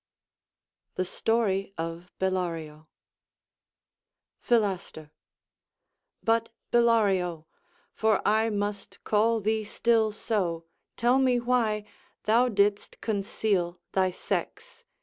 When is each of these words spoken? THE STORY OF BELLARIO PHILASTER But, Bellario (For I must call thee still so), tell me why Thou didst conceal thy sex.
THE 0.95 1.05
STORY 1.05 1.75
OF 1.77 2.11
BELLARIO 2.17 2.87
PHILASTER 4.39 5.11
But, 6.23 6.49
Bellario 6.71 7.45
(For 7.93 8.19
I 8.27 8.49
must 8.49 9.03
call 9.03 9.41
thee 9.41 9.63
still 9.63 10.11
so), 10.11 10.65
tell 10.97 11.19
me 11.19 11.39
why 11.39 11.85
Thou 12.23 12.47
didst 12.49 12.99
conceal 13.01 13.79
thy 13.91 14.09
sex. 14.09 14.85